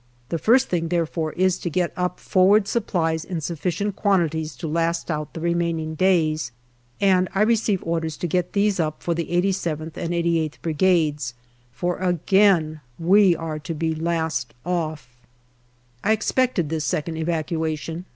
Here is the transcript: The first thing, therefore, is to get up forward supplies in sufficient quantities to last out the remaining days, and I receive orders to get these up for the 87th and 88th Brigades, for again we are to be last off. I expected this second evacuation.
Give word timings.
The 0.29 0.39
first 0.39 0.67
thing, 0.67 0.87
therefore, 0.87 1.31
is 1.33 1.59
to 1.59 1.69
get 1.69 1.93
up 1.95 2.19
forward 2.19 2.67
supplies 2.67 3.23
in 3.23 3.39
sufficient 3.39 3.95
quantities 3.95 4.55
to 4.55 4.67
last 4.67 5.11
out 5.11 5.35
the 5.35 5.39
remaining 5.39 5.93
days, 5.93 6.51
and 6.99 7.29
I 7.35 7.43
receive 7.43 7.83
orders 7.83 8.17
to 8.17 8.27
get 8.27 8.53
these 8.53 8.79
up 8.79 9.03
for 9.03 9.13
the 9.13 9.25
87th 9.25 9.97
and 9.97 10.09
88th 10.09 10.59
Brigades, 10.63 11.35
for 11.71 11.97
again 11.97 12.81
we 12.97 13.35
are 13.35 13.59
to 13.59 13.75
be 13.75 13.93
last 13.93 14.55
off. 14.65 15.15
I 16.03 16.13
expected 16.13 16.69
this 16.69 16.83
second 16.83 17.17
evacuation. 17.17 18.05